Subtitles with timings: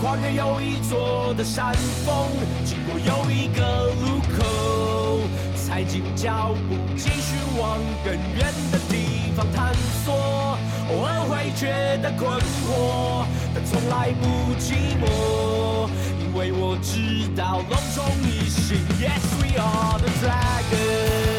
[0.00, 1.74] 跨越又一座的山
[2.06, 2.26] 峰，
[2.64, 5.20] 经过又一个路口，
[5.54, 10.56] 踩紧脚步，继续往更远的地方探索。
[10.88, 12.30] 偶尔会觉得困
[12.64, 18.78] 惑，但从来不寂寞，因为我知道隆重一心。
[18.98, 21.29] Yes, we are the dragon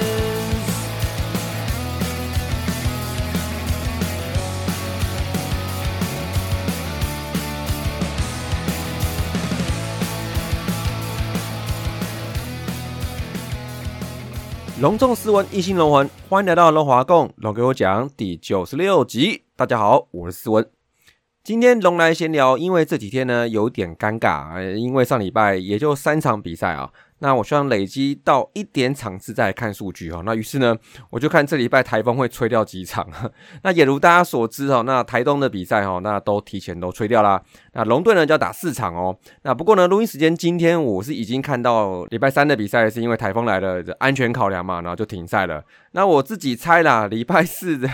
[14.81, 19.43] 隆重斯文，一心龙魂，欢迎来到龙华共龙给我讲第九十六集。
[19.55, 20.67] 大家好，我是斯文。
[21.43, 26.89] 今天龙来闲聊，因为这几天呢有点尴尬，因为上礼拜也就三场比赛啊，
[27.21, 30.23] 那我希望累积到一点场次再来看数据哦。
[30.25, 30.75] 那于是呢，
[31.11, 33.07] 我就看这礼拜台风会吹掉几场。
[33.63, 37.39] 那也如大家所知哦，那台东的比赛哦，那都提前都吹掉啦。
[37.73, 39.15] 那龙队呢就要打四场哦。
[39.43, 45.63] 那不过呢，录音时间今天我是已经看到礼拜三的比赛，是因为台风来了，安全考量嘛，然后就停赛了。
[45.91, 47.87] 那我自己猜啦，礼拜四的。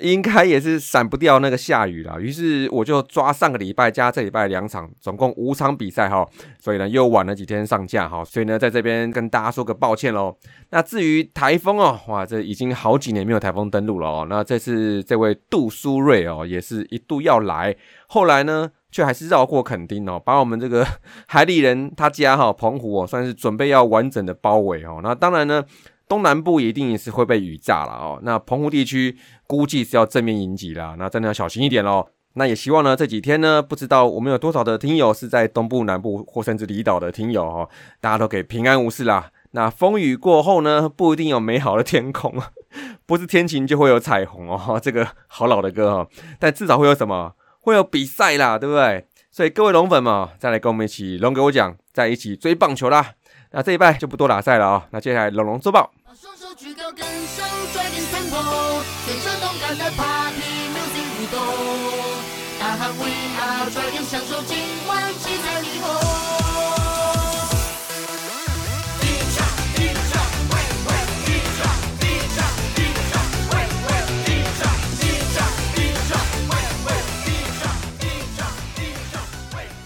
[0.00, 10.36] 应该也是闪不掉那个下雨了，于是我就抓上个礼拜加这礼拜两场，总共五场比赛哈，所以呢又晚了几天上架哈，所以呢在这边跟大家说个抱歉喽。
[10.70, 17.74] 那至于台风哦，哇，这已经好几年没有台风登陆了哦，那这次这位杜苏芮哦，也是一度要来，
[18.06, 20.86] 后来呢却还是绕过垦丁哦，把我们这个
[21.26, 25.64] 海里人他家哈澎湖哦，算是准备要完整的包围哦，那当然呢。
[26.08, 32.06] 东南部一定是会被雨炸了哦，那澎湖地区估计是要正面迎击啦，那真的要小心一点喽。
[32.34, 37.68] 那也希望呢这几天呢，不知道我们有多少的听友是在东部、南部或甚至离岛的听友哦，
[38.00, 39.30] 大家都可以平安无事啦。
[39.52, 42.34] 那风雨过后呢，不一定有美好的天空，
[43.06, 47.34] 不是天晴就会有彩虹哦， 这个好老的歌哦，但至少会有什么？
[47.60, 49.06] 会有比赛啦，对不对？
[49.30, 53.14] 所以各位龙粉嘛，再来跟我们一起龙给我讲，在一起追棒球啦。
[53.50, 55.90] 那这一拜就不多打赛了啊，那接下来龙龙周报。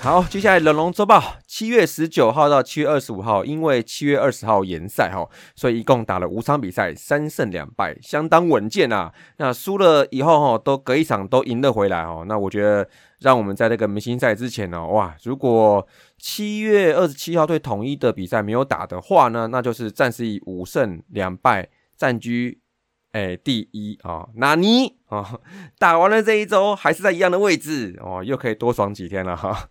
[0.03, 9.13] 好，接下来龙龙周报，七月十九号到七月二十五号，因为七月二十号延赛哈，所以一共打了五场比赛，三胜两败，相当稳健啊。
[9.37, 12.25] 那输了以后哈，都隔一场都赢了回来哦。
[12.27, 12.89] 那我觉得，
[13.19, 22.59] 让我们在那个明星赛之前呢，哇，如果七月二十七号对统一的比赛没有打的话呢，那就是暂时以五胜两败暂居。
[23.13, 25.39] 哎，第一啊，纳尼啊？
[25.79, 29.69] 打完了这一周，还是在一样的位置哦，又可以多爽几天了哈。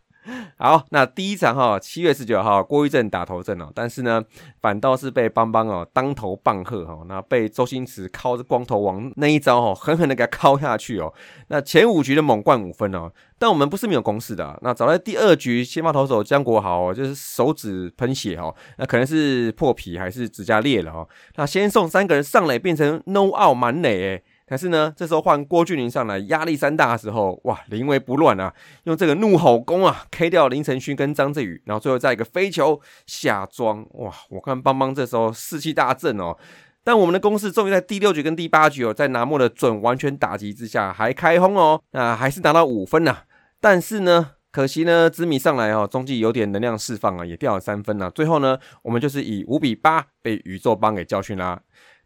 [0.58, 4.24] 好，那第一场哈，七月十九号，郭玉正打头阵哦，但是呢，
[4.62, 11.14] 反倒是被邦邦哦当头棒喝哈，那被周星驰靠着光头王那一招哈，狠狠的给他敲下去哦。
[11.48, 21.08] 那前五局的猛灌五分哦，但我们不是没有公式的、那早在第二局，先发投手江国豪哦，就是手指喷血哦，那可能是破皮还是指甲裂了哦。
[21.36, 24.24] 那先送三个人上垒，变成 no out 满垒诶。
[24.50, 28.52] 可是呢，这时候换郭俊霖上来，压力山大的时候，哇，临危不乱啊，
[28.86, 36.36] 用这个怒吼功啊，K 掉林承勋跟张振宇，然后最后再一个飞球下庄，哇，我看邦邦这时候士气大振哦。
[36.84, 43.20] 但我们的攻势终于在第六局跟第八局哦，在拿莫的准完全打击之下还开轰哦，那还是拿到五分呐、
[43.62, 51.62] 但是呢，可惜呢，紫米上来哦，中继有点能量释放啊，也掉了三分呐、最后呢，我们就是以五比八被宇宙帮给教训啦。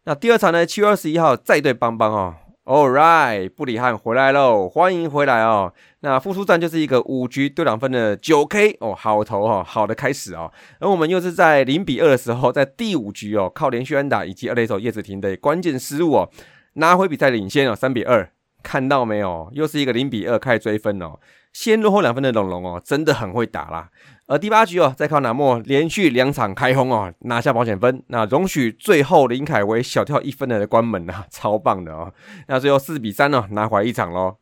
[0.06, 2.34] 那第二场呢，七月二十一号再对邦邦哦。
[2.64, 5.72] All right，布里汉回来喽，欢迎回来哦。
[6.00, 10.52] 那复出战就是一个五局丢两分的九 K 哦，好投哦，好的开始哦。
[10.78, 16.30] 而我们又是在零比二的时候，在第五局哦，靠连续安打以及二垒手叶子婷的关键失误哦，
[16.74, 18.30] 拿回比赛领先哦，三比二。
[18.64, 19.48] 看到没有？
[19.52, 21.20] 又是一个零比二开始追分哦。
[21.52, 23.88] 先落后两分的龙龙哦，真的很会打啦。
[24.26, 28.02] 而第八局哦，再靠南莫连续两场开轰哦，拿下保险分。
[28.08, 32.12] 那容许最后林凯威小跳一分的关门啊，超棒的哦。
[32.48, 34.38] 那最后四比三哦，拿回一场喽。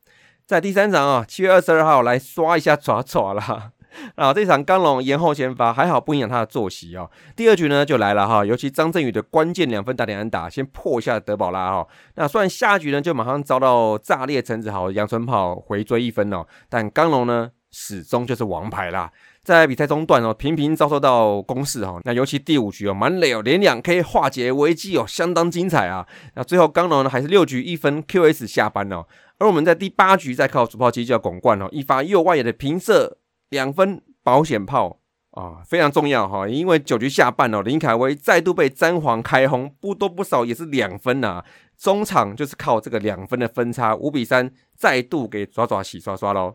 [0.46, 3.72] 在第三场啊，七月二十二号来刷一下爪爪啦。
[4.16, 7.10] 啊，这场刚龙延后先发，还好不影响他的作息哦。
[7.36, 11.86] 第二局呢就来了哈，尤其张振宇的关键两分打点安打，先破一下德保拉哈。
[12.14, 19.10] 那虽然下局呢就马上遭到炸裂陈子豪杨春炮回追一分哦，但刚龙呢始终就是王牌啦。
[19.42, 22.00] 在比赛中段哦，频频遭受到攻势哦。
[22.04, 26.06] 那尤其第五局哦，满垒哦，连两 K 化解危机哦，相当精彩啊。
[26.36, 29.04] 那最后刚龙呢还是六局一分 QS 下班哦。
[29.38, 33.18] 而我们在第八局再靠主炮机就要拱冠哦，一发右外野的平射
[33.52, 34.98] 两分保险炮
[35.32, 36.48] 啊，非常重要哈。
[36.48, 41.44] 因为九局下半哦，林凯威再度被詹皇开轰，不多不少也是两分呐。
[41.76, 46.54] 中场就是靠这个两分的分差，五比三再度给爪爪洗刷刷喽。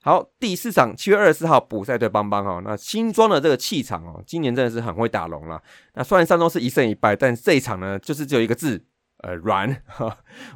[0.00, 5.60] 好，第四场七月二十四号补赛对邦邦哦，那新装的这个气场哦，今年真的是很会打龙了。
[5.94, 8.84] 那虽然上周是一胜一败，但这一场呢，就是只有一个字，
[9.22, 9.82] 呃，软。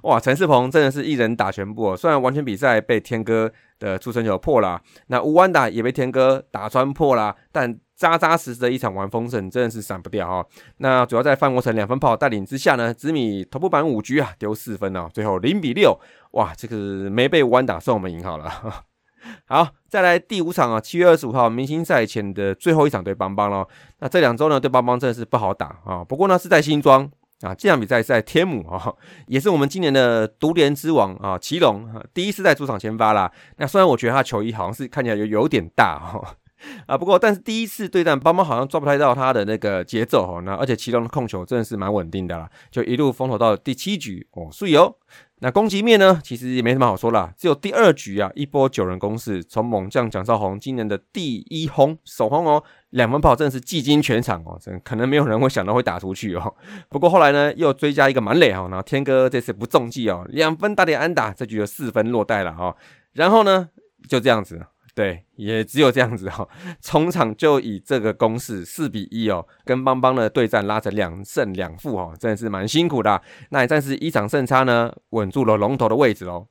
[0.03, 1.97] 哇，陈世鹏真的是一人打全部哦。
[1.97, 3.53] 虽然完全比赛被天哥
[3.83, 10.47] 的出生球破了，那吴安达也被天哥打穿破了，但扎扎实实的一场玩风筝真的是闪不掉哈。
[10.77, 15.99] 那主要在范国成两分炮带领之下呢，紫米头部板五局啊丢四分哦，最后零比六，
[16.33, 16.77] 哇，这个
[17.11, 18.85] 没被吴安打算我们赢好了。
[19.47, 23.69] 好，再来第五场啊，七月二十五号明星赛前的最后一场对邦邦咯。
[24.01, 26.05] 那这两周呢，对邦邦真的是不好打啊。
[26.05, 27.09] 不过呢，是在新庄
[27.43, 28.93] 啊，这场比赛在天母啊，
[29.27, 33.31] 也是我们今年的独联之王啊，祁隆第一次在主场先发啦。
[33.57, 36.37] 那虽然我觉得他球衣好像是看起来有有点大哈
[36.87, 40.43] 啊，不过但是第一次对战邦邦好像抓不太到他的那个节奏哦。
[40.43, 44.97] 那而且奇隆的控球真的是蛮稳定的啦，就一路封投到第七局哦，所以哦。
[45.45, 56.55] 那攻击面呢，其实也没什么好说啦，只有第二局啊，一波九人攻势，从猛将蒋少红今年的第一轰首轰哦，两分炮真的是技惊全场哦，真可能没有人会想到会打出去哦。
[56.89, 62.77] 不过后来呢，又追加一个满垒哦，然后天哥这次不中计哦，两分打点安打，这局就四分落袋了哦。
[63.15, 63.69] 然后呢，
[64.09, 64.65] 就这样子。
[64.95, 66.47] 对，也只有这样子哈，
[66.81, 73.23] 从场就以这个攻势四比一哦，跟邦邦的对战拉成两胜两负哦，真的是蛮辛苦的。
[73.49, 76.49] 那也算是一场胜差呢，稳住了龙头的位置喽。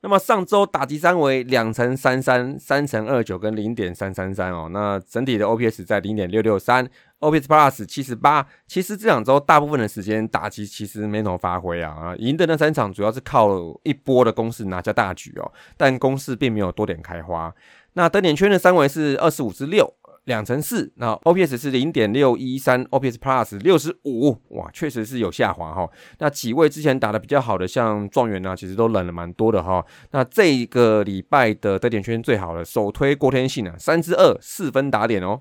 [0.00, 6.88] 那么上周打击三为两乘三三、三乘二九跟零点三三三哦，那整体的 OPS 在零点六六三
[7.18, 8.46] ，OPS Plus 七十八。
[8.68, 13.48] 其实这两周大部分的时间打击其实没怎么发挥啊，赢的那三场主要是靠
[13.82, 17.52] 一波的攻势拿下大局哦，但攻势并没有多点开花。
[17.94, 19.94] 那得点圈的三围是二十五至六，
[20.24, 20.92] 两乘四。
[20.96, 25.88] 那 OPS 是零点六一三，OPS Plus 六十五，哇，确实是有下滑哈。
[26.18, 29.84] 那几位之前打的比较好的，像状元呢，其实都冷了蛮多的哈。
[30.12, 35.40] 那这个礼拜的得点圈最好的首推郭天信啊，三之二，四分打点哦。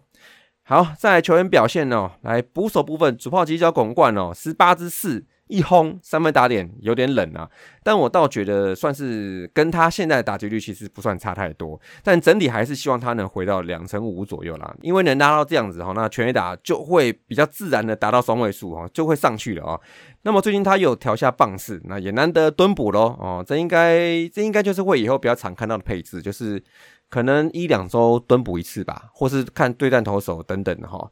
[0.64, 5.26] 好，在球员表现哦，来捕手部分，主炮击角拱冠哦，十八之四。
[5.48, 7.50] 一轰三分打点有点冷啊，
[7.84, 19.80] 但我倒觉得算是跟他现在的打击率其实不算差太多，但整体还是希望他能回到两成五左右啦，因为能拉到这样子哈，那全垒打就会比较自然的达到双位数哈，就会上去了啊。
[20.24, 26.62] 那么最近他有调下棒式，那也难得蹲补喽哦，这应该这应该就是会以后比较常看到的配置，就是
[27.10, 31.10] 可能一两周蹲补一次吧，或是看对战投手等等的哈。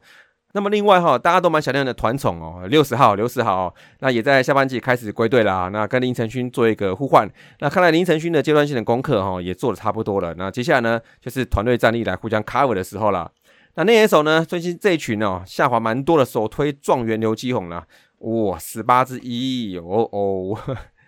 [0.56, 5.68] 那么另外哈，大家都蛮想念的团宠哦，六十号刘十号，那也在下半季开始归队啦。
[5.70, 7.28] 那跟林晨勋做一个互换，
[7.60, 10.32] 那看来林晨勋的阶段性的功课哈也做的差不多了。
[10.38, 13.30] 那接下来呢，就是团队战力来互相 cover 的时候了。
[13.74, 17.84] 那那野手呢，最近这一群哦下滑蛮多的，首推状元刘基宏了，
[18.20, 20.58] 哇，十八之一哦哦。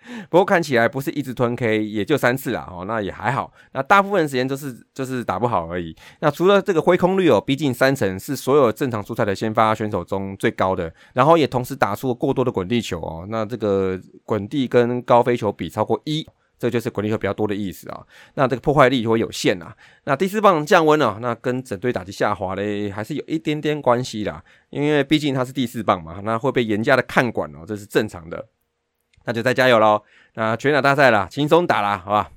[0.29, 3.51] 不过看起来不是一直吞 K，也就三次啦，哦，那也还好。
[3.73, 5.95] 那大部分时间都是就是打不好而已。
[6.19, 10.93] 那除了这个挥空率哦，逼近三成，是所有正常出赛的先发选手中最高的。
[11.13, 16.25] 然后也同时打出了过多的滚地球哦，那这个滚地跟高飞球比超过一，
[16.57, 18.03] 这就是滚地球比较多的意思啊。
[18.33, 19.75] 那这个破坏力就会有限啊。
[20.05, 24.43] 那第四棒降温啊，那跟整队打击下滑嘞，还是有一点点关系啦。
[24.69, 28.47] 因为毕竟它是第四棒嘛，那会被严加的看管哦，这是正常的。
[29.29, 30.01] 那就再加油喽！
[30.33, 32.31] 那全打大赛啦，轻松打啦，好吧？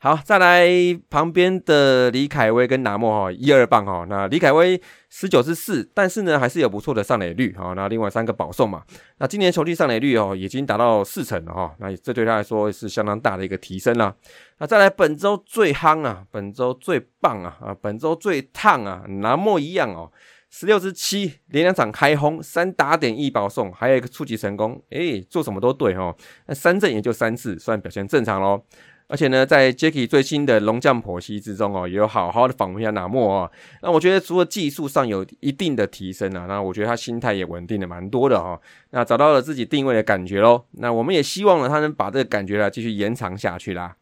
[0.00, 0.66] 好，再来
[1.10, 4.06] 旁边的李凯威跟拿莫哈，一二棒哈。
[4.08, 7.74] 那李凯威十九是四，但是呢还是有不错的上垒率哈。
[7.76, 8.82] 那另外三个保送嘛，
[9.18, 11.74] 那今年球季上垒率哦已经达到四成了哈。
[11.80, 14.14] 那这对他来说是相当大的一个提升啦。
[14.56, 20.10] 那再来本周最夯啊，本周最棒啊啊，本周最烫啊，拿莫一样哦。
[20.50, 26.14] 十六支七，连两场开轰，三打点一保送，还有一个触及成功，诶，做什么都对哦。
[26.46, 28.62] 那三振也就三次，算表现正常喽。
[29.10, 33.50] 而且呢，在 Jacky 最新的龙将剖析之中哦，也有好好的访问一下纳莫哦。
[33.82, 38.60] 那我觉得除了技术上有一定的提升啊，那我觉得他心态也稳定的蛮多的哈。
[38.90, 40.62] 那找到了自己定位的感觉喽。
[40.72, 43.96] 那我们也希望呢，他能把这个感觉呢继续延长下去啦。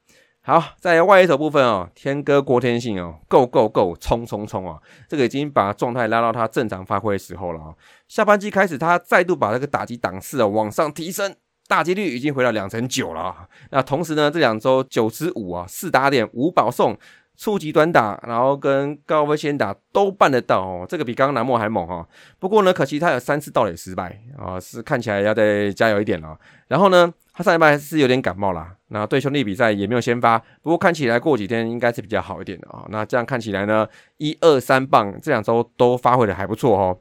[0.46, 4.78] 好，在外野手部分哦，天哥郭天信哦，Go Go Go，冲冲冲啊！
[5.08, 7.74] 这个已经把状态拉到他正常发挥的时候了啊。
[8.06, 11.34] 下半季开始，他再度把这个打击档次啊往上提升，
[11.66, 13.48] 打击率已经回到两成九了。
[13.70, 16.96] 那同时呢，这两周九十五啊，四打点五保送，
[17.36, 20.86] 初级短打，然后跟高危先打都办得到哦。
[20.88, 22.06] 这个比刚刚南莫还猛哈。
[22.38, 26.38] 不过呢，可惜他有三次盗垒失败啊，是看起来要再加油一点了。
[26.68, 27.12] 然后呢？
[27.36, 32.86] 他上礼拜是有点感冒啦，那对兄弟比赛也没有先发，不过看起来过几天应该是比较好一点的啊。
[32.88, 36.98] 那这样看起来呢，一二三棒这两周都发挥的还不错哦。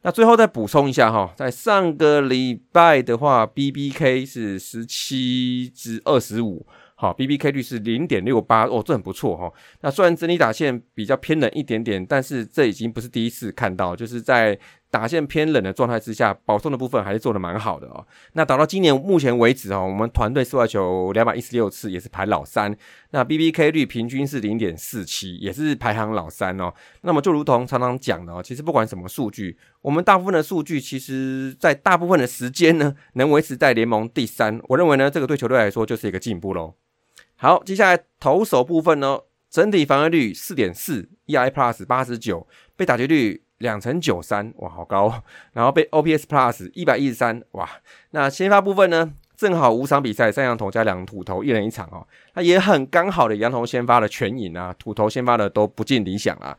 [0.00, 6.66] 那最后再补充一下哈，在上个礼拜的话，B B K 是十七至二十五。
[6.96, 9.52] 好，B B K 率是零点六八哦，这很不错哈。
[9.80, 14.58] 那虽然整体打线比较偏冷一点点，但是这已经不是第一次看到，就是在
[14.94, 18.06] 打线偏冷的状态之下，保送的部分还是做的蛮好的哦。
[18.34, 22.72] 那打到今年目前为止哦，我们团队四外球两百一十六次也是排老三，
[23.10, 26.72] 那 B B K 率平均是零点四七，也是排行老三哦。
[27.00, 36.74] 那么就如同常常讲的哦，其实不管什么数据，我们大部分的数据其实在大部分的时间呢，能维持在联盟第三，我认为呢，这个对球队来说就是一个进步喽。
[37.34, 39.18] 好，接下来投手部分呢，
[39.50, 42.46] 整体防御率四点四，EI Plus 八十九，
[42.76, 45.22] 被打击率两成九三，哇，好高。
[45.54, 47.68] 然后被 OPS Plus 一百一十三，哇。
[48.10, 52.06] 那先发部分呢，正好五场比赛，三羊头加两土头，一人一场哦。
[52.34, 56.56] 那也很刚好的，羊头先发的全赢啊，土头先发的都不尽理想啊。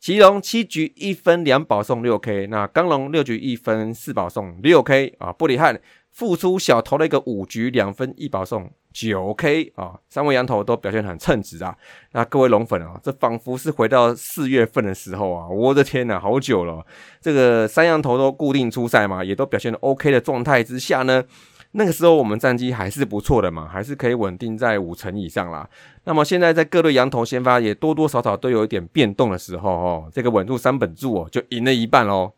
[0.00, 8.70] 奇隆七局一分两保送六 K，那刚龙六局一分四保送六 K 啊，布里汉复出小投了一个五局两分一保送。
[8.98, 11.76] 九 K 啊，三位羊头都表现很称职啊。
[12.12, 16.82] 那各位龙粉啊，这仿佛是回到四月份的时候啊，我的天呐，好久了。
[17.20, 21.22] 这个三羊头都固定出赛嘛，也都表现的 OK 的状态之下呢，
[21.72, 25.68] 那个时候我们战绩还是不错的嘛，还是可以稳定在五成以上啦。
[26.04, 32.32] 那么现在在各队羊头先发也多多少少都有一点变动的时候哦，这个稳住三本柱哦，就赢了一半喽。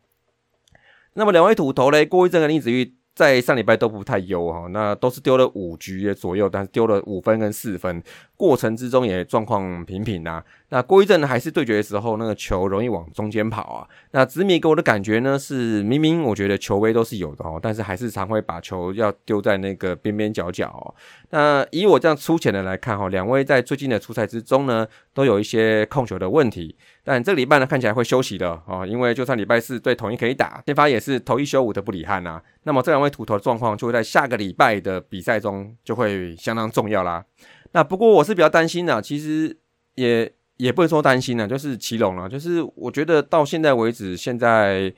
[1.13, 2.98] 那么两位土头嘞，郭一正跟林子玉。
[3.15, 8.01] 在上礼拜都不太优哈，那都是丢了五局左右，但是丢了五分跟四分，
[8.39, 10.41] 过程之中也状况平平呐。
[10.69, 13.87] 那郭一正还是对决的时候，那个球容易往中间跑啊。
[14.11, 20.95] 那紫米给我的感觉呢，是明明我觉得球威都是有的哦，但是还是常会把球要丢在那个边边角角。
[21.31, 26.73] 那以我这样粗浅的来看哈，两位在最近的出赛之中呢，都有一些控球的问题。
[27.03, 32.39] 但这礼拜呢，看起来会休息的哦，因为就算礼拜四对统一可以打，先发也是头一休五的布里汉呐。
[32.63, 37.25] 那么这两位土头的状况，就会在下个礼拜的比赛中就会相当重要啦。
[37.71, 39.57] 那不过我是比较担心的，其实
[39.95, 44.93] 也也不能说担心呢，就是奇隆了，就是我觉得到现在为止，现在。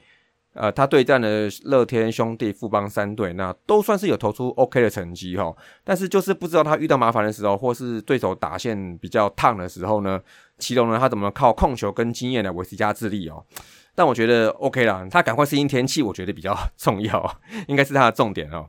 [0.53, 5.55] 呃，他对战的乐天兄弟、富邦三队，那都算是有投出 OK 的成绩哈。
[5.81, 10.19] 但是就是不知道他遇到麻烦的时候，或是对手打线比较烫的时候呢，
[10.57, 13.41] 祁隆呢他怎么靠控球跟经验来维持加智力哦？
[13.95, 18.67] 但我觉得 OK 啦，他赶快适应天气，我觉得比较 重要，应该是他的重点哦。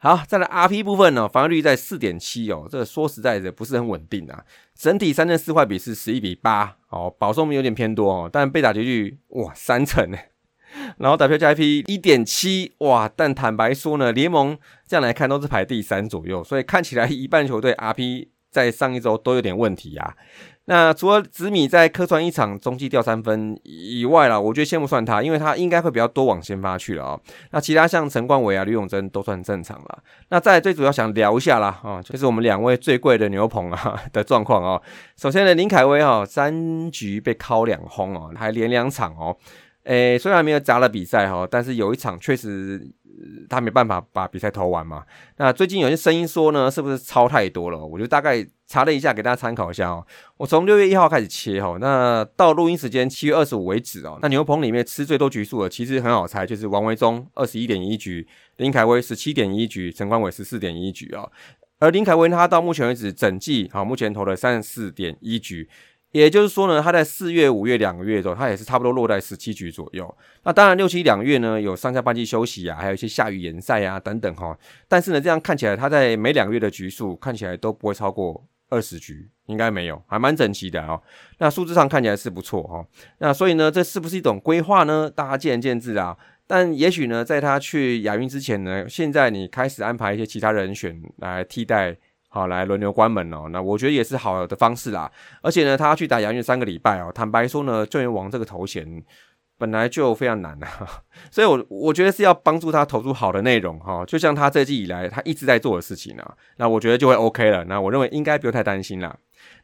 [0.00, 4.44] 好，再来 RP 部分呢，防御率在四点七哦，这说实在的不是很稳定啊。
[4.76, 10.16] 整体三胜四坏比是十一比八哦，保送有点偏多哦，但被打击率哇三成呢。
[10.98, 20.14] 然后打票加 IP 一点七哇，但坦白说呢，联盟这样来看都是排第三左右，所以看起来一半球队 RP 在上一周都有点问题啊。
[20.68, 27.20] 那除了紫米在客串一场中继掉三分以外啦，我觉得先不算他，因为他应该会比较多往先发去了啊。
[27.52, 29.98] 那其他像陈冠伟啊、吕永贞都算正常了。
[30.28, 34.78] 那再最主要想聊一下啦啊，就是我们两位最贵的牛棚啊的状况啊。
[35.16, 39.34] 首先呢，林凯威哈三局被敲两轰哦，还连两场哦。
[39.84, 42.86] 诶，虽然没有砸了比赛哈，但是有一场确实
[43.48, 45.02] 他没办法把比赛投完嘛。
[45.38, 47.78] 那最近有些声音说呢，是不是超太多了？
[47.78, 50.06] 我就大概查了一下，给大家参考一下哦。
[50.36, 54.18] 我从六月一号开始切哈，那到录音时间七月二十五为止哦。
[54.20, 61.26] 那牛棚里面吃最多局数的，其实很好猜，就是王维忠二十一点一局，林凯威十七点一局，陈冠伟十四点一局啊。
[61.78, 65.68] 而林凯威他到目前为止整季好，目前投了三十四点一局。
[66.10, 70.16] 也就是说呢，他在四月、五月两个月的时候，他也是差不多落在十七局左右。
[70.42, 74.58] 那当然六七两月呢，有上下半季休息啊，还有一些下雨延赛啊等等哈。
[74.88, 81.00] 但是呢，这样看起来，他在每两个月的局数看起来都不会超过二十局，应该没有，还蛮整齐的哦。
[81.38, 82.86] 那数字上看起来是不错哈。
[83.18, 85.10] 那所以呢，这是不是一种规划呢？
[85.10, 86.16] 大家见仁见智啊。
[86.46, 91.96] 但也许呢，在他去亚运之前呢，现在你开始安排一些其他人选来替代。
[92.30, 93.48] 好，来轮流关门哦。
[93.50, 95.10] 那我觉得也是好的方式啦。
[95.40, 97.10] 而且呢，他去打亚运三个礼拜哦。
[97.14, 99.02] 坦白说呢，救援王这个头衔
[99.58, 104.04] 本来就非常难啊， 所以我我觉得是要帮助他投入好的内容哈。
[104.06, 106.24] 就像他这季以来他一直在做的事情呢，
[106.56, 107.64] 那我觉得就会 OK 了。
[107.64, 109.18] 那我认为应该不用太担心了。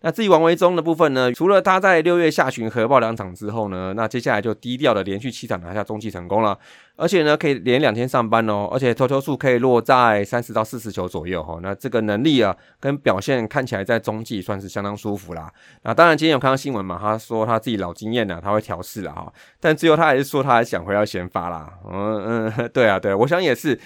[0.04, 1.32] 那至于王维忠的部分呢？
[1.32, 6.58] 除了他在六月下旬核爆两场之后呢，那接下来就低调的连续七场拿下中继成功了，
[6.94, 11.58] 而且呢可以连两天上班哦，而且投球数可以落在三十到四十球左右哈。
[11.62, 15.50] 那这个能力啊跟表现看起来在中继算是相当舒服啦。
[15.84, 19.32] 那当然今天有看到新闻嘛，他说他自己老经验了，他会调试了哈。
[19.58, 21.72] 但最后他还是说他还想回到先发啦。
[21.90, 23.80] 嗯嗯， 对啊对，我想也是。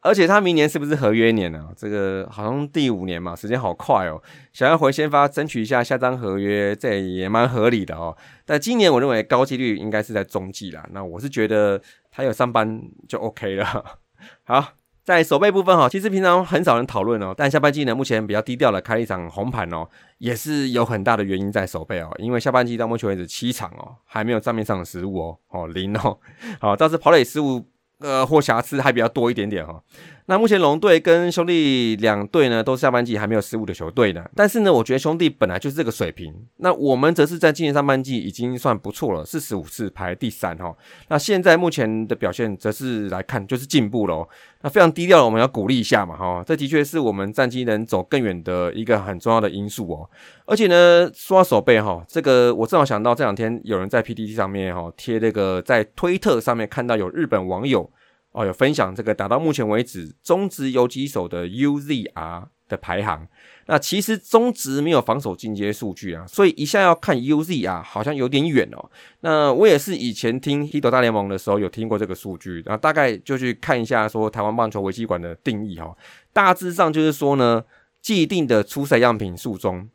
[0.00, 4.22] 而且他明年是不是合约年呢、这个好像第五年嘛，时间好快哦。
[4.52, 8.16] 想要回先发争取一下下张合约，这也蛮合理的哦。
[8.46, 10.86] 但今年我认为高几率应该是在中季啦。
[10.92, 13.98] 那我是觉得他有上班就 OK 了。
[14.44, 19.88] 好，在守备部分哈，其实平常很少人讨论哦，但下半季呢，目前比较低调的开一场红盘哦，
[20.18, 26.18] 也是有很大的原因在守备哦，因为下半季到目前为止七场哦，还没有账面上的失误哦，哦零哦，
[26.60, 27.66] 好，倒是跑垒失误
[28.00, 29.82] 呃或瑕疵还比较多一点点哈、
[30.30, 34.22] 那目前龙队跟兄弟两队呢，都是下半季还没有失误的球队呢。
[34.36, 40.76] 但是呢，我觉得兄弟本来就是这个水平，那我们则是在今年上半季已经算不错了，四十五次排第三哈。
[41.08, 44.28] 那现在目前的表现，则是来看就是进步喽。
[44.60, 46.44] 那非常低调的，我们要鼓励一下嘛哈。
[46.46, 50.10] 这的确是我们战绩能走更远的一个很重要的因素哦。
[50.44, 57.90] 而且呢，说到手背哈，这个我正好想到这两天有人在 P D T 上面哈贴那个在推特上面看到有日本网友。
[58.38, 63.26] 哦，有分享这个打到目前为止中职游击手的 UZR 的排行。
[63.66, 68.90] 那其实中职没有防守进阶数据啊，所以一下要看 UZR 好像有点远哦。
[69.20, 75.96] 那我也是以前听 Hito 大联盟的时候有听过这个数据，然后大概就去看一下说台湾棒球维基馆的定义哈、哦，
[76.32, 77.64] 大致上就是说呢，
[78.00, 79.88] 既定的初赛样品数中。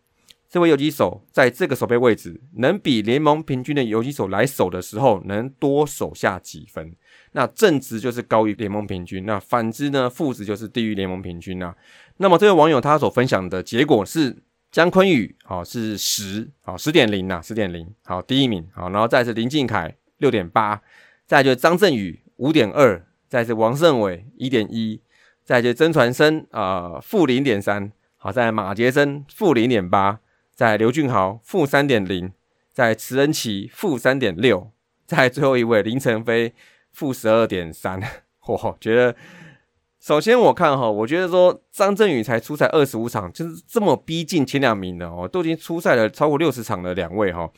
[0.49, 6.95] 这位游击手在这个守备位置，能比联盟平均的游击手来守的时候，能多守下几分？
[7.33, 11.75] 那正值就是高于联盟平均，那反之呢，负值就是低于联盟平均啊。
[12.17, 14.35] 那么这位网友他所分享的结果是
[14.71, 20.81] 姜昆宇，好、是十，好十点零呐，十点零，好第一名，好，然后再是林敬凯六点八，
[21.27, 25.01] 再就是张振宇五点二，再是王胜伟一点一，
[25.43, 30.19] 再就曾传生啊负零点三，好，在马杰森负零点八。
[30.55, 32.31] 在刘俊豪负三点零，
[32.71, 34.69] 在池恩奇负三点六，
[35.07, 36.53] 在最后一位林晨飞
[36.93, 38.01] 负十二点三。
[38.47, 39.15] 我觉得，
[39.99, 47.49] 首先我看哈，我觉得说张振宇才出赛二十五场，就是这么逼近前两名的哦，都已经出赛了超过六十场的两位哈，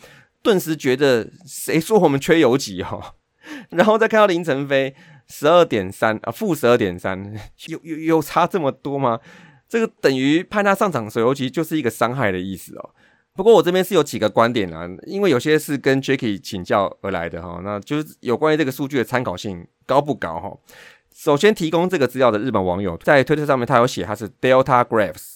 [0.42, 3.16] 顿时觉得谁说我们缺游击哈？
[3.72, 4.96] 然后再看到林晨飞
[5.28, 7.36] 十二点三啊，负十二点三，
[7.68, 9.20] 有有有差这么多吗？
[9.68, 12.92] 这个等于派他上场守游击就是一个伤害的意思哦。
[13.36, 20.58] 不过我这边是有几个观点啊，因为有些是跟 Jacky 请教而来的哈，那就是有关于这个数据的参考性高不高哈。
[21.14, 25.36] 首先提供这个资料的日本网友在推特上面他有写他是 Delta Graphs，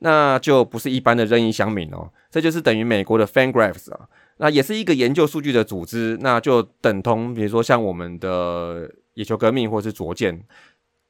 [0.00, 10.44] 那就不是一般的任意乡民哦，这就是等于美国的 FanGraphs 啊，那也是一个研究数据的组织，那就等同比如说像我们的野球革命或是卓见。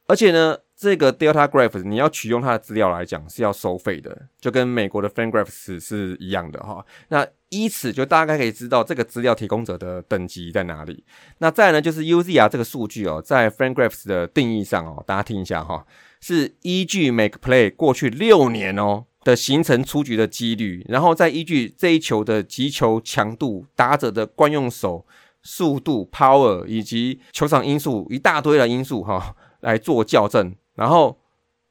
[0.07, 6.87] 而且呢，这个 Delta Graphs 你要取用它的资料来讲是要收费的，就跟美国的 FanGraphs 是一样的哈。
[7.09, 11.03] 那依此就大概可以知道这个资料提供者的等级在哪里。
[11.39, 15.85] 那再来呢，就是 UZR 这个数据哦，在 FanGraphs 的定义上哦，大家听一下哈，
[16.21, 25.05] 是依据 Make Play 过去六年哦的形成出局的几率，然后再依据这一球的击球强度、打者的惯用手
[25.43, 29.35] 速度、Power 以及球场因素一大堆的因素哈。
[29.61, 31.19] 来做校正，然后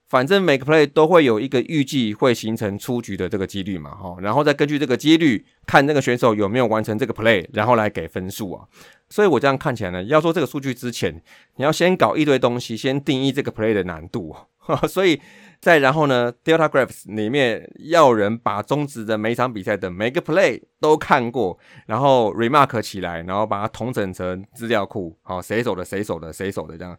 [0.10, 8.67] 反正每个 play 都会有一个预计会形成出局的这个几率嘛，哈，然后再根据这个几率看那个选手有没有完成这个 play，然后来给分数啊。
[9.10, 11.22] 所以我这样看起来呢，要做这个数据之前，
[11.56, 14.36] 你要先搞一堆东西，先定义这个 play 的难度，
[14.88, 15.22] 所以
[15.60, 26.98] 再然后呢，Delta Graphs 里面要人把中职的每场比赛的每个 play 都看过，然后 remark 起来，然后把它统整成资料库，好，谁守的谁守的谁守的这样。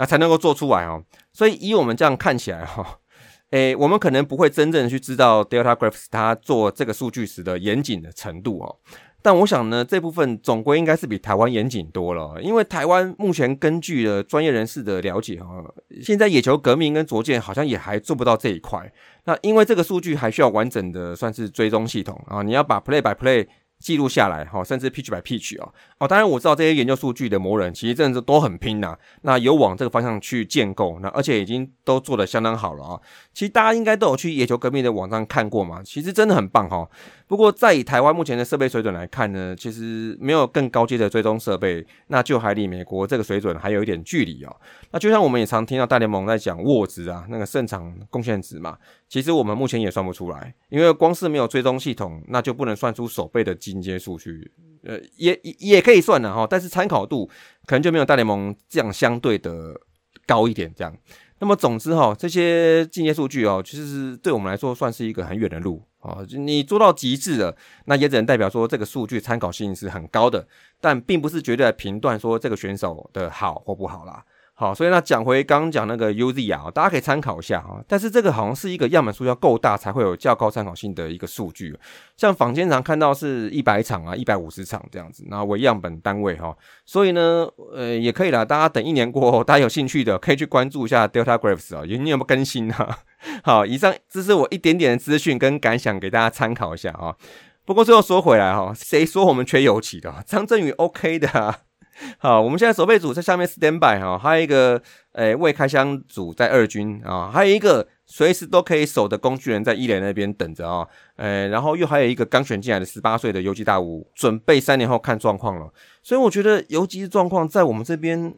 [0.00, 3.00] 那才能够做出来哦，所以以我们这样看起来哈，
[3.52, 8.76] 诶，我们可能不会真正去知道 Delta Graphs 它做这个数据时的严谨的程度哦，
[9.20, 15.62] 但我想呢，这部分总归应该是比台湾严谨多了，因为台湾目前根据了专业人士的了解哈，
[16.02, 18.90] 现在野球革命跟卓健好像也还做不到这一块，
[19.26, 23.46] 那因为这个数据还需要完整的算是追踪系统啊，你要把 Play by Play。
[23.80, 33.00] 记录下来哈，甚至 pitch by pitch 哦哦，当然我知道这些研究数据的魔人其实真的是都很拼呐，那有往这个方向去建构，那而且已经都做得相当好了啊。
[33.32, 36.86] 其实大家应该都有去野球革命的网站看过嘛，其实真的很棒哈。
[37.30, 44.56] 不过在以台湾目前的设备水准来看呢，其实没有更高阶的追踪设备，那就还离美国这个水准还有一点距离哦。
[44.90, 48.76] 那就像我们也常听到大联盟在讲沃值啊，那个胜场贡献值嘛，
[49.08, 54.50] 其实我们目前也算不出来，因为光是没有追踪系统，那就不能算出手背的进阶数据。
[54.82, 57.30] 呃，也也可以算的哈，但是参考度
[57.64, 59.80] 可能就没有大联盟这样相对的
[60.26, 60.92] 高一点这样。
[61.38, 66.26] 那么总之哈，这些进阶数据哦，其实对我们来说算是一个很远的路哦。
[66.30, 70.46] 你做到极致了，那也只能代表说这个数据参考性是很高的，
[70.80, 74.24] 但并不是绝对的评断说这个选手的好或不好啦。
[74.60, 77.80] 好，所以那讲回刚刚讲那个 UZ 啊，大家可以参考一下啊。
[77.88, 81.74] 但是这个好像是一个样本数要够大才会有较高参考性的一个数据。
[82.18, 86.54] 像坊间常看到是一百场啊、一百五十场这样子，那为样本单位哈。
[86.84, 88.44] 所以呢，呃，也可以啦。
[88.44, 92.98] 大家等一年过后，大家有兴趣的可以去关注一下 Delta Graphs 啊，有你有没有更新啊？
[93.42, 97.16] 好，以上这是我一点点的资讯跟感想，给大家参考一下啊。
[97.64, 100.22] 不过最后说回来哈，谁说我们缺油漆的？
[100.26, 101.69] 张振宇 OK 的。
[102.18, 104.80] 好，我们现在守备组在下面 stand by 哈，还有一个
[105.12, 115.72] 诶未开箱组在二军啊，还有一个随时都可以守的工具人在一垒那边等着啊，诶，然后又还有一个刚选进来的十八岁的游击大五，准备三年后看状况了。
[116.02, 118.34] 所以我觉得游击的状况在我们这边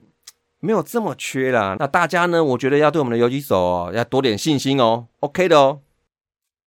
[0.61, 1.77] 没有这么缺啦。
[1.79, 5.81] 那大家呢，我觉得要对我们的游击手哦，要多点信心哦，OK 的哦。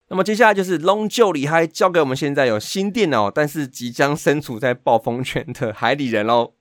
[0.08, 6.55] 那么接下来就是龙就里嗨交给我们现在有新电脑，但是即将身处在暴风圈的海里人喽。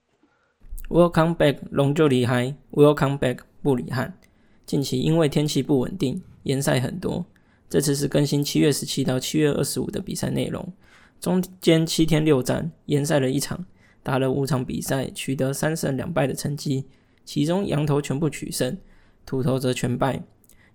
[0.87, 2.55] Welcome back，龙就厉害。
[2.71, 4.19] Welcome back，布里汉。
[4.67, 7.25] 近期因为天气不稳定，延赛很多。
[7.67, 10.71] 这次是更新七月十七到七月二十五的比赛内容，
[11.19, 13.65] 中间七天六战，延赛了一场，
[14.03, 16.85] 打了五场比赛，取得三胜两败的成绩。
[17.23, 18.77] 其中羊头全部取胜，
[19.25, 20.21] 土头则全败。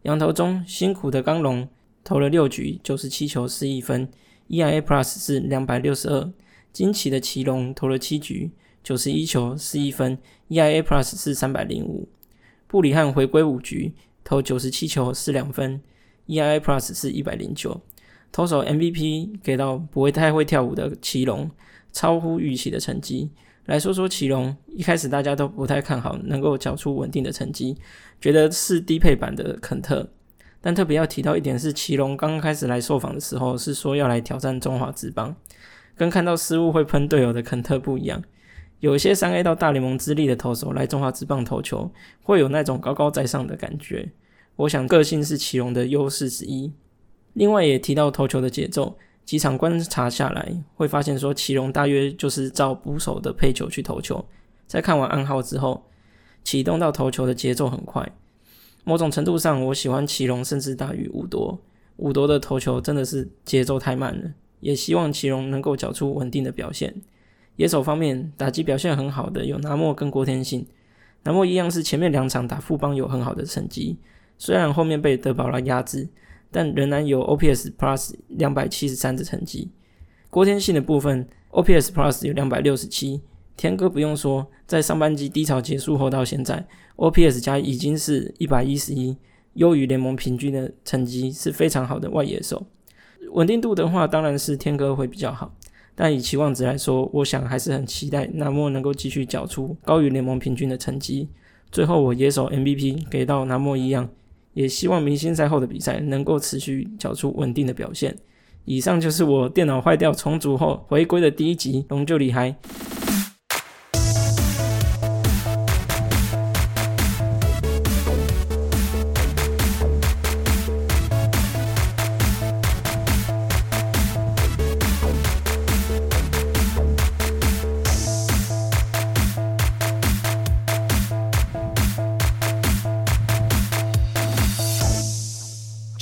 [0.03, 1.69] 羊头中辛苦的刚龙
[2.03, 4.09] 投了六局，九十七球四一分
[4.49, 6.33] ，EIA Plus 是两百六十二。
[6.73, 8.51] 惊奇的奇龙投了七局。
[8.83, 12.09] 九十一球四一分，EIA Plus 是三百零五。
[12.67, 15.81] 布里汉回归五局，投九十七球是两分
[16.27, 17.81] ，EIA Plus 是一百零九。
[18.33, 21.51] 投手 MVP 给到不会太会跳舞的奇隆，
[21.93, 23.31] 超乎预期的成绩。
[23.67, 27.77] 来说说奇隆，一开始大家都不太看好能够缴出稳定的成绩，
[28.21, 30.09] 觉得是低配版的肯特。
[30.61, 35.35] 但特别要提到一点是，奇隆刚刚开始来受访的时候是说要来挑战中华职棒，
[35.97, 38.23] 跟看到失误会喷队友的肯特不一样。
[38.81, 41.91] 有一些三 A 到大联盟资历的投手来中华职棒投球，
[42.23, 44.11] 会有那种高高在上的感觉。
[44.57, 46.73] 我想个性是奇隆的优势之一。
[47.35, 54.25] 另外也提到投球的节奏，几场观察下来，会发现说奇隆大约就是照捕手的配球去投球。
[54.67, 55.85] 在看完暗号之后，
[56.43, 58.11] 启动到投球的节奏很快。
[58.85, 61.61] 某种程度上，我喜欢奇隆，甚至大于五多。
[61.99, 64.33] 五多的投球真的是节奏太慢了。
[64.61, 67.03] 也希望奇隆能够缴出稳定的表现。
[67.61, 70.67] 野手方面，打击表现很好的有南莫跟郭天信。
[71.25, 73.99] 南莫一样是前面两场打富邦有很好的成绩，
[74.39, 76.09] 虽然后面被德保拉压制，
[76.51, 79.71] 但仍然有 OPS Plus 两百七十三的成绩。
[80.31, 83.21] 郭天信的部分，OPS Plus 有两百六十七。
[83.59, 89.19] 天哥不用说，在上半季低潮结束后到现在，OPS 加已经是一百一十一，
[89.53, 92.67] 优于联盟平均的成绩，是非常好的外野手。
[93.33, 95.55] 稳定度的话，当然是天哥会比较好。
[95.95, 101.29] 但以期望值来说，我想还是很期待南莫能够继续缴出高于联盟平均的成绩。
[101.71, 104.09] 最后，我野手 MVP 给到南莫一样，
[104.55, 108.17] 也希望明星赛后的比赛能够持续缴出稳定的表现。
[108.65, 112.55] 以上就是我电脑坏掉重组后回归的第一集，龙就厉害。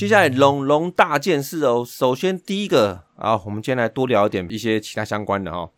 [0.09, 5.71] 接下来龙龙大件事哦，首先第一个啊，我们今天来多聊一点一些其他相关的哦。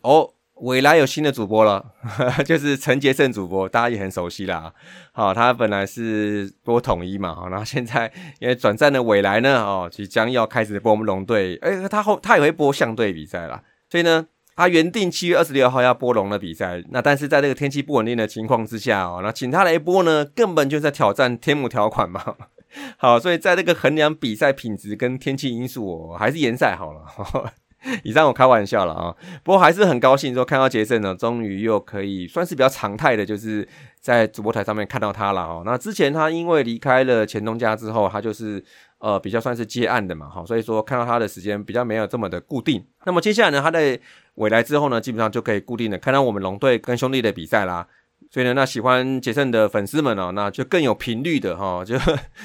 [0.00, 1.84] 哦，未来有新的主播了，
[2.46, 4.72] 就是陈杰胜主播，大家也很熟悉啦。
[5.12, 13.62] 好，他本来是播统一嘛，然后现在因为转战的未来呢，哦，即将要开始播我们龙队，哎，他后他也会播相对比赛啦。
[13.90, 22.36] 所以呢，他原定七月二十六号要播龙的比赛，那但是在这个天气不稳定的情况之下哦，那请他来播呢，根本就在挑战天母条款嘛。
[22.98, 27.52] 好，所以在这个衡量比赛品质跟天气因素，我还是延赛好了。
[28.04, 33.66] 以上我开玩笑了啊，不过还是很高兴说看到杰森呢，终于又可以算是比较常态的，就是
[33.98, 35.62] 在主播台上面看到他了哦。
[35.64, 38.62] 那之前他因为离开了前东家之后，他就是
[38.98, 42.84] 呃比较算是接案的嘛，哈，所以说看到他的时间比较没有这么的固定。
[43.06, 43.98] 那么接下来呢，他在
[44.34, 47.86] 未来之后呢，基本上就可以固定的看到我们龙队跟兄弟的比赛啦。
[48.32, 51.98] 所以呢，那喜欢杰森的粉丝们哦，那就更有频率的哈， 就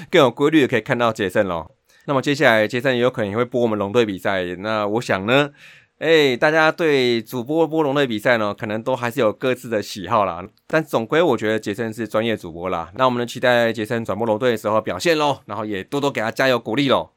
[0.10, 1.72] 更有规律的可以看到杰森咯。
[2.06, 4.44] 那么接下来杰森也有可能也会播我们龙队比赛。
[4.60, 5.52] 那我想呢，
[6.00, 10.44] 哎，大家对主播播龙队比赛呢，可能都还是有各自的喜好啦。
[10.66, 12.92] 但总归我觉得杰森是专业主播啦。
[12.96, 17.12] 那我们期待杰森转播龙队的时候表现喽，然后也多多给他加油鼓励喽。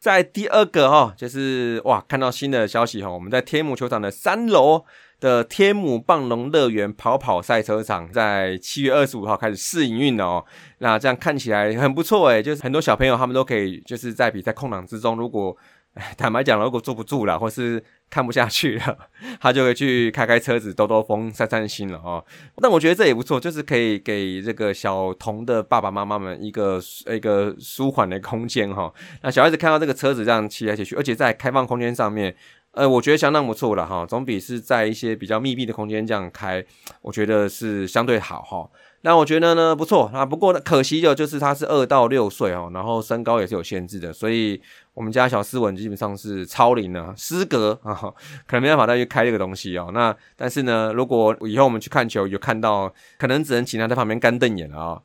[0.00, 4.84] 在第二个哈，就是哇，看到新的消息哈，我们在天母球场的三楼。
[5.24, 10.44] 的天母棒龙乐园跑跑赛车场，在七月二十五号开始试营运哦。
[10.80, 15.56] 那这样看起来很不错诶，就是很多小朋友他们都可以就是在比赛空档之中，如果
[16.18, 18.98] 坦白讲，如果坐不住了，或是看不下去了，
[19.40, 22.22] 他就会去开开车子、兜兜风、散散心了哦。
[22.56, 28.92] 但我觉得这也不错，就是可以给这个小童的爸爸妈妈们一个一个舒缓的空间哈。
[29.22, 32.34] 那小孩子看到这个车子这样骑来骑去，而且在开放空间上面，
[32.74, 34.04] 呃，我觉得相当不错了哈。
[34.04, 36.64] 总比是在一些比较密闭的空间这样开，
[37.02, 38.68] 我觉得是相对好哈。
[39.02, 44.60] 那我觉得呢不错啊，不过呢可惜的就是他是二到六岁哦，然后身高也是有限制的，所以
[44.94, 47.94] 我们家小斯文基本上是超龄了失格啊，
[48.46, 49.90] 可能没办法再去开这个东西哦。
[49.92, 55.00] 那但是呢，如果以后我们去看球有看到，可能只能请他在旁边干瞪眼了啊。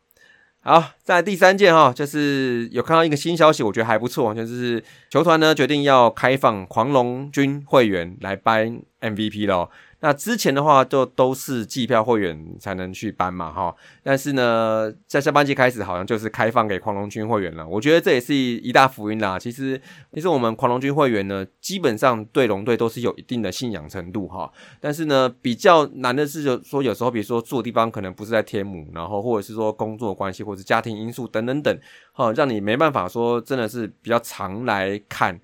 [0.70, 9.68] 好，在第三件哈，就是有看到一个新消息，我觉得还不错，就是球团呢决定要开放狂龙军会员来颁 MVP 了。
[10.02, 13.76] 那之前的话，就都是季票会员才能去搬嘛，哈。
[14.02, 17.68] 但是呢，在下半季开始，好像就是开放给狂龙军会员了。
[17.68, 19.38] 我觉得这也是一大福音啦。
[19.38, 19.80] 其实，
[20.14, 24.50] 其实我们狂龙军会员呢，基本上对龙队都是有一定的信仰程度，哈。
[24.80, 31.78] 但是呢，比较难的是，就说有时候，比如说住的地方可能不是在天母，然后或者是说工作关系，或者是家庭因素等等等，
[32.14, 35.38] 哈，让你没办法说真的是比较常来看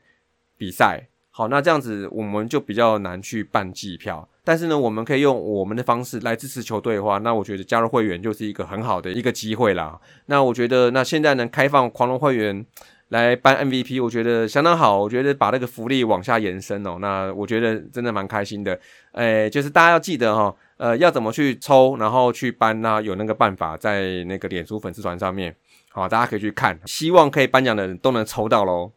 [0.58, 1.10] 比赛。
[1.30, 4.30] 好，那这样子我们就比较难去办季票。
[4.46, 10.00] 但是呢，我们可以用我们的方式来支持球队的话，那我觉得加入会员就是一个很好的一个机会啦。
[10.28, 12.66] 那我觉得，那现在能开放狂龙会员
[13.10, 15.00] 来颁 MVP，我觉得相当好。
[15.00, 18.80] 我觉得把那个福利往下延伸哦，那我觉得真的蛮开心的。
[19.14, 23.02] 诶，就是大家要记得哈，呃，要怎么去抽，然后去颁呢？
[23.02, 25.56] 有那个办法在那个脸书粉丝团上面，
[25.92, 26.80] 好，大家可以去看。
[26.86, 28.92] 希望可以颁奖的人都能抽到喽。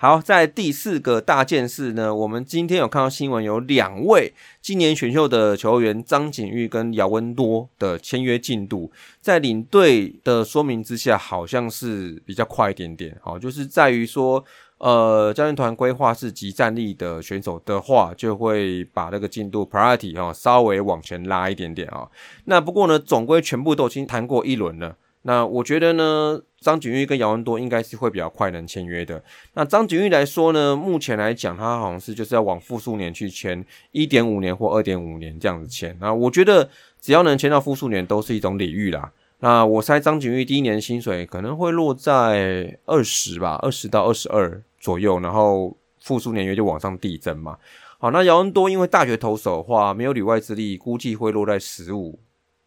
[0.00, 4.32] 好，在第四个大件事呢，我们今天有看到新闻，有两位
[4.62, 13.16] 今年选秀的球员张景玉跟姚文多的签约进度，在领队的说明之下，好像是比较快一点点。
[13.20, 14.44] 好，就是在于说，
[14.78, 22.08] 呃，教练团规划是集战力的选手的话，就会把那个进度 priority 哈稍微往前拉一点点啊。
[22.44, 24.96] 那不过呢，总归全部都已经谈过一轮了。
[25.28, 29.22] 那我觉得呢，张景玉跟姚文多应该是会比较快能签约的。
[29.52, 33.62] 那张景玉来说呢，目前来讲，他好像是就是要往复数年去签，
[33.92, 35.94] 一点五年或二点五年这样子签。
[36.00, 39.12] 那我觉得只要能签到复数年，都是一种礼遇啦。
[39.40, 47.58] 那我猜张景玉第一年薪水可能会落在二十吧，二十到二十二左右，然后复数年约就往上递增嘛。
[47.98, 52.18] 好，那姚文多因为大学投手的话没有里外之力，估计会落在十五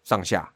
[0.03, 0.51] 上下。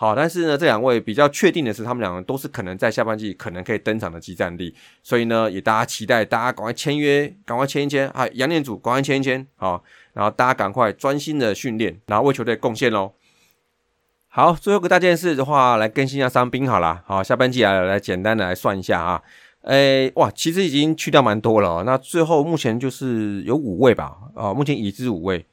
[0.00, 8.24] 好，但是呢，这两位比较确定的是，他们两个都是可能在下半季可能可以登场的激战力，所以呢，也大家期待大家赶快签约，赶快签一签啊！
[8.34, 9.82] 杨念祖赶快签一签，好，
[10.12, 13.14] 然后大家赶快专心的训练，然后为球队贡献喽。
[14.28, 19.20] 好，最后个大件事的话，来更新一下伤兵好了，好，下半季来来简单的来算一下啊，
[19.62, 25.44] 诶，哇，其实已经去掉蛮多了，那最后目前就是有五位吧，啊，目前已知五位。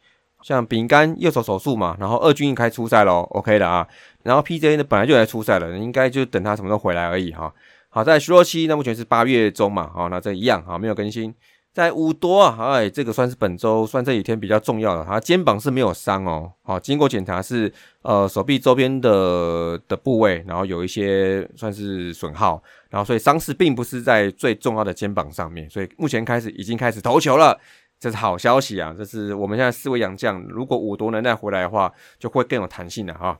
[0.45, 3.87] 像饼干右手手术嘛，然后二军开出赛喽，OK 的啊。
[4.21, 7.51] 然后 PJ 呢本来就来出赛了，应该就等他什么时候回来而已哈。
[7.89, 11.33] 好在徐若曦那目前是八月中嘛，好那这一样哈没有更新。
[11.73, 27.59] 在五多啊，哎这个算是本周算这几天比较重要的，他肩膀是没有伤哦，好经过检查是呃手臂周边的的部位，然后有一些算是损耗，然后所以伤势并不是在最重要的肩膀上面，所以目前开始已经开始投球了。
[27.99, 28.93] 这是好消息啊！
[28.95, 33.39] 这是我们现在四位洋将，如果五夺能再回来的话，就会更有弹性了哈。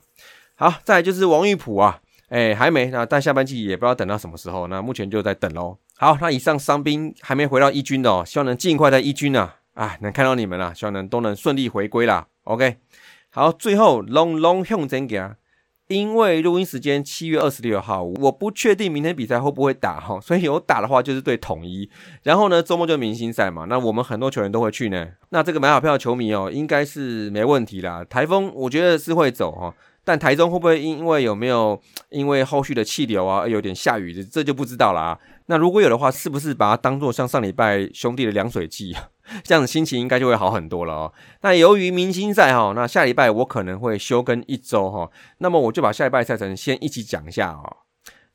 [0.55, 5.77] 好，再来就是王玉普啊，哎还没，那但下半季也不知道等到什么时候，那目前就在等喽。
[5.97, 12.27] 好，那以上伤兵还没回到一军的哦，希望能尽快在一军啊，啊能看到你们了，希望能都能顺利回归啦。
[12.45, 12.77] OK，
[13.29, 15.35] 好，最后 long long 向前行。
[15.87, 21.87] 因为录音时间七月二十六号，我不确定明天比赛会不会打哈，所以有打的话就是对统一。
[22.23, 25.07] 然后呢，周末就明星赛嘛，那我们很多球员都会去呢。
[25.29, 28.03] 那这个买好票的球迷哦，应该是没问题啦。
[28.03, 29.71] 台风我觉得是会走哈，
[30.03, 35.19] 但台中会不会因为有没有因为后续的气流啊有点下雨，这就不知道啦。
[35.47, 38.95] 那如果有的话，是不是把它当做像上礼拜兄弟的凉水剂？
[39.43, 41.13] 这样子心情应该就会好很多了哦。
[41.41, 47.77] 那由于明星赛哈，那下礼拜我可能会休更一周哈，那么我就把下礼拜赛程先一起讲一下哦。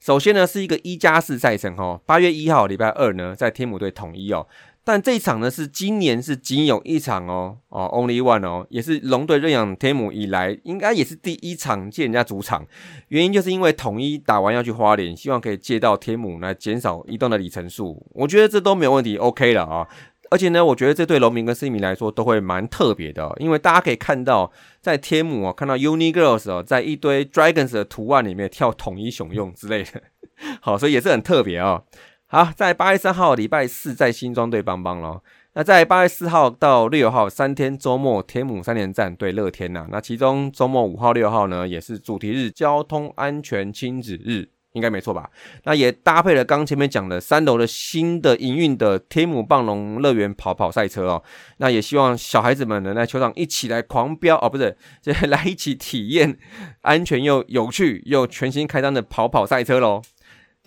[0.01, 4.47] 首先呢是一个一加四赛程哈，八月一号礼拜二呢在天母队统一哦，
[4.83, 12.67] 但这一场呢是今年是仅有一场哦哦，only one 哦，也是龙队认养天母以来应该也是第一场借人家主场，
[13.09, 19.87] 原因就是因为统一打完要去花莲，希望可以借到天母来减少移动的里程数，我觉得这都没有问题，OK 了啊。
[20.33, 30.01] 而且呢，我觉得这对农民跟市民来说都会蛮特别的、因为大家可以看到，在天母哦，看到 Uni Girls 哦，在一堆 Dragons 的图案里面跳统一雄用之类的，
[30.63, 31.85] 好，所以也是很特别哦。
[32.33, 35.21] 好，在八月三号礼拜四在新庄对邦邦咯。
[35.55, 45.29] 那在八月四号到六号三天周末，天母三连战对乐天呐、那其中周末五号、六号呢，也是主题日交通安全亲子日，应该没错吧？
[45.65, 51.25] 那也搭配了刚前面讲的三楼的新的营运的天母棒龙乐园跑跑赛车哦。
[51.57, 56.39] 那也希望小孩子们能在球场一起来狂飙哦，不是，就 来一起体验
[56.83, 60.01] 安全又有趣又全新开张的跑跑赛车喽。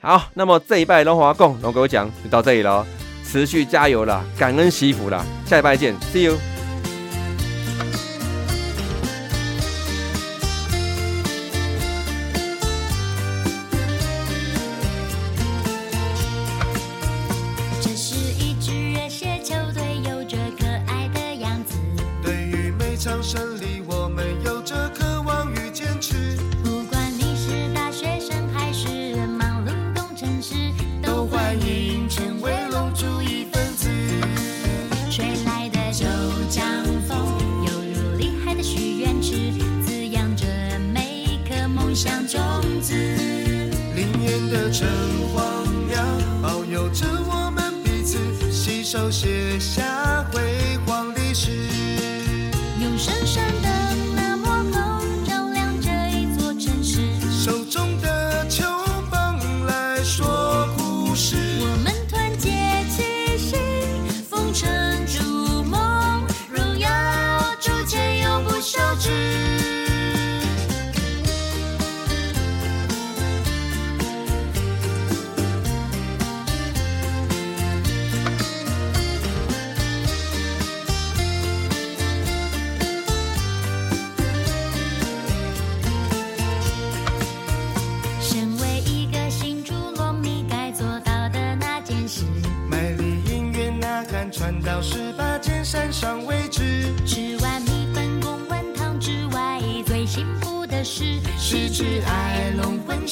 [0.06, 2.86] 好，那么这一拜龙华共龙狗讲就到这里了，
[3.26, 6.53] 持续加油啦，感恩惜福啦，下一拜见，See you。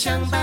[0.02, 0.41] 相伴。